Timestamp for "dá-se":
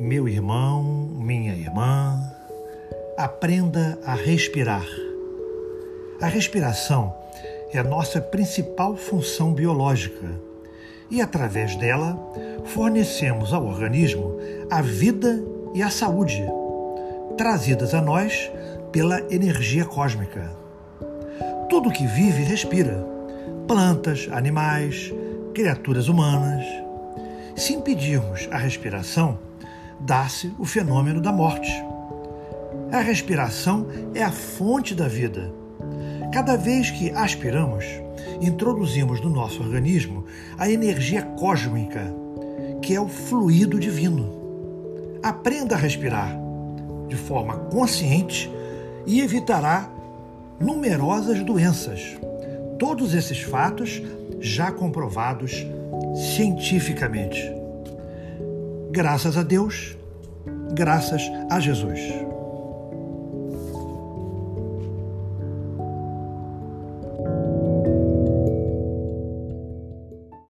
30.00-30.52